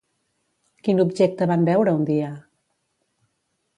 Quin 0.87 1.03
objecte 1.03 1.47
van 1.51 1.67
veure 1.69 1.93
un 1.99 2.07
dia? 2.11 2.31